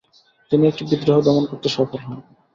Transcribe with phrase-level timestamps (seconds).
[0.51, 2.17] তিনি একটি বিদ্রোহ দমন করতে সফল হন।